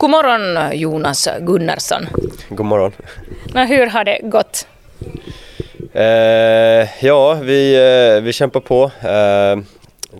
God 0.00 0.10
morgon 0.10 0.78
Jonas 0.78 1.28
Gunnarsson. 1.40 2.06
God 2.48 2.66
morgon. 2.66 2.92
Men 3.54 3.68
hur 3.68 3.86
har 3.86 4.04
det 4.04 4.18
gått? 4.22 4.66
Eh, 5.92 7.04
ja, 7.06 7.34
vi, 7.34 7.74
eh, 8.16 8.22
vi 8.22 8.32
kämpar 8.32 8.60
på. 8.60 8.90
Eh, 9.08 9.58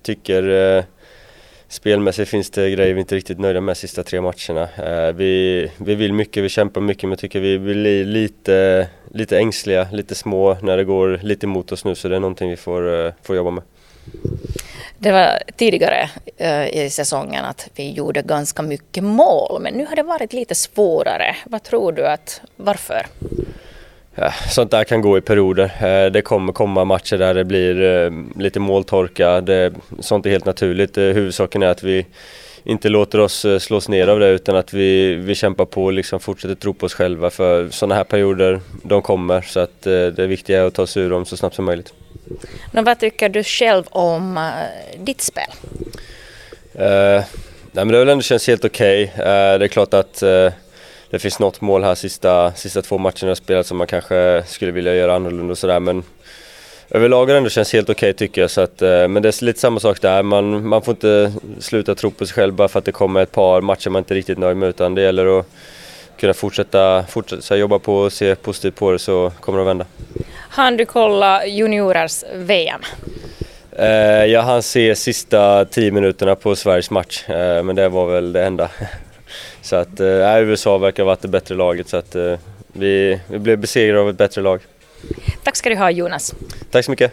tycker 0.03 0.77
eh, 0.77 0.85
spelmässigt 1.69 2.31
finns 2.31 2.51
det 2.51 2.71
grejer 2.71 2.95
vi 2.95 3.01
inte 3.01 3.17
riktigt 3.17 3.39
nöjda 3.39 3.61
med 3.61 3.77
de 3.77 3.79
sista 3.79 4.03
tre 4.03 4.21
matcherna. 4.21 4.69
Eh, 4.77 5.13
vi, 5.13 5.71
vi 5.77 5.95
vill 5.95 6.13
mycket, 6.13 6.45
vi 6.45 6.49
kämpar 6.49 6.81
mycket 6.81 7.09
men 7.09 7.19
tycker 7.19 7.41
vi 7.41 7.59
blir 7.59 8.05
lite, 8.05 8.89
lite 9.11 9.39
ängsliga, 9.39 9.89
lite 9.93 10.15
små 10.15 10.57
när 10.63 10.77
det 10.77 10.85
går 10.85 11.21
lite 11.23 11.47
emot 11.47 11.73
oss 11.73 11.85
nu 11.85 11.95
så 11.95 12.09
det 12.09 12.17
är 12.17 12.21
någonting 12.21 12.51
vi 12.51 12.57
får, 12.57 13.07
eh, 13.07 13.13
får 13.23 13.37
jobba 13.37 13.51
med. 13.51 13.63
Det 15.03 15.13
var 15.13 15.43
tidigare 15.57 16.11
uh, 16.41 16.69
i 16.69 16.91
säsongen 16.91 17.45
att 17.45 17.69
vi 17.75 17.91
gjorde 17.91 18.23
ganska 18.23 18.63
mycket 18.63 19.05
mål, 19.05 19.63
men 19.63 19.75
nu 19.75 19.87
har 19.87 19.97
det 19.97 20.03
varit 20.03 20.33
lite 20.33 20.55
svårare. 20.55 21.37
Vad 21.45 21.63
tror 21.63 21.93
du 21.93 22.07
att, 22.07 22.41
varför? 22.57 23.07
Ja, 24.15 24.33
sånt 24.49 24.71
där 24.71 24.85
kan 24.85 25.01
gå 25.01 25.19
i 25.19 25.21
perioder. 25.21 25.65
Eh, 25.65 26.13
det 26.13 26.23
kommer 26.23 26.53
komma 26.53 26.85
matcher 26.85 27.17
där 27.17 27.35
det 27.35 27.45
blir 27.45 27.83
eh, 27.83 28.11
lite 28.37 28.61
måltorka. 28.61 29.41
Det, 29.41 29.73
sånt 30.01 30.27
är 30.27 30.31
helt 30.31 30.45
naturligt. 30.45 30.99
Huvudsaken 30.99 31.63
är 31.63 31.67
att 31.67 31.83
vi 31.83 32.07
inte 32.65 32.89
låter 32.89 33.21
oss 33.21 33.47
slås 33.59 33.89
ner 33.89 34.09
av 34.09 34.21
det 34.21 34.29
utan 34.29 34.57
att 34.57 34.73
vi, 34.73 35.15
vi 35.15 35.35
kämpar 35.35 35.65
på 35.65 35.85
och 35.85 35.93
liksom 35.93 36.21
fortsätter 36.21 36.55
tro 36.55 36.75
på 36.75 36.87
oss 36.87 36.95
själva 36.95 37.31
för 37.31 37.69
sådana 37.71 37.95
här 37.95 38.05
perioder, 38.05 38.61
de 38.83 39.03
kommer. 39.03 39.41
Så 39.41 39.61
att 39.61 39.83
det 39.83 40.27
viktiga 40.27 40.61
är 40.61 40.65
att 40.65 40.75
ta 40.75 40.87
sig 40.87 41.03
ur 41.03 41.11
dem 41.11 41.25
så 41.25 41.37
snabbt 41.37 41.57
som 41.57 41.65
möjligt. 41.65 41.93
Men 42.73 42.85
vad 42.85 43.01
tycker 43.01 43.29
du 43.29 43.45
själv 43.45 43.85
om 43.91 44.51
ditt 44.99 45.21
spel? 45.21 45.51
Uh, 46.75 47.23
nej 47.73 47.85
men 47.85 47.89
det 47.89 47.97
har 47.97 48.05
väl 48.05 48.09
ändå 48.09 48.23
känts 48.23 48.47
helt 48.47 48.65
okej. 48.65 49.05
Okay. 49.05 49.25
Uh, 49.25 49.59
det 49.59 49.65
är 49.65 49.69
klart 49.69 49.95
att 49.95 50.23
uh, 50.23 50.53
det 51.11 51.19
finns 51.19 51.39
något 51.39 51.61
mål 51.61 51.85
här 51.85 51.95
sista, 51.95 52.53
sista 52.53 52.83
två 52.83 52.99
matcherna 52.99 53.35
spelat 53.35 53.67
som 53.67 53.79
man 53.79 53.87
kanske 53.87 54.43
skulle 54.47 54.73
vilja 54.73 54.95
göra 54.95 55.15
annorlunda 55.15 55.53
och 55.53 55.59
sådär 55.59 55.81
men 55.81 56.03
överlag 56.91 57.27
har 57.27 57.33
det 57.33 57.37
ändå 57.37 57.51
känts 57.51 57.73
helt 57.73 57.91
okej 57.91 58.11
okay, 58.11 58.13
tycker 58.13 58.41
jag. 58.41 58.51
Så 58.51 58.61
att, 58.61 58.81
men 58.81 59.23
det 59.23 59.29
är 59.29 59.45
lite 59.45 59.61
samma 59.61 59.81
sak 59.81 60.01
där, 60.01 60.23
man, 60.23 60.67
man 60.67 60.83
får 60.83 60.93
inte 60.93 61.33
sluta 61.59 61.95
tro 61.95 62.11
på 62.11 62.27
sig 62.27 62.35
själv 62.35 62.55
bara 62.55 62.69
för 62.69 62.79
att 62.79 62.85
det 62.85 62.93
kommer 62.93 63.23
ett 63.23 63.33
par 63.33 63.61
matcher 63.61 63.91
man 63.91 64.01
inte 64.01 64.15
är 64.15 64.17
riktigt 64.17 64.39
nöjd 64.39 64.57
med 64.57 64.69
utan 64.69 64.95
det 64.95 65.03
gäller 65.03 65.39
att 65.39 65.47
kunna 66.21 66.35
fortsätta, 66.35 67.05
fortsätta 67.09 67.57
jobba 67.57 67.79
på 67.79 67.97
och 67.97 68.13
se 68.13 68.35
positivt 68.35 68.75
på 68.75 68.93
det 68.93 68.99
så 68.99 69.33
kommer 69.41 69.59
det 69.59 69.63
att 69.63 69.69
vända. 69.69 69.87
Han 70.33 70.77
du 70.77 70.87
kolla 70.87 71.47
juniorers 71.47 72.25
VM? 72.35 72.81
Eh, 73.73 74.25
jag 74.25 74.43
hann 74.43 74.63
se 74.63 74.95
sista 74.95 75.65
tio 75.65 75.91
minuterna 75.91 76.35
på 76.35 76.57
Sveriges 76.57 76.91
match, 76.91 77.29
eh, 77.29 77.63
men 77.63 77.77
det 77.77 77.89
var 77.89 78.07
väl 78.07 78.33
det 78.33 78.45
enda. 78.45 78.71
så 79.63 79.77
att 79.77 80.01
eh, 80.01 80.39
USA 80.43 80.79
verkar 80.79 81.03
ha 81.03 81.07
varit 81.07 81.23
det 81.23 81.29
bättre 81.29 81.55
laget 81.55 81.89
så 81.89 81.97
att 81.97 82.15
eh, 82.15 82.35
vi, 82.73 83.21
vi 83.29 83.39
blev 83.39 83.59
besegrade 83.59 84.01
av 84.01 84.11
ett 84.11 84.19
bättre 84.19 84.41
lag. 84.43 84.61
Tack 85.43 85.57
ska 85.57 85.69
du 85.69 85.77
ha 85.77 85.91
Jonas. 85.91 86.35
Tack 86.71 86.85
så 86.85 86.91
mycket. 86.91 87.09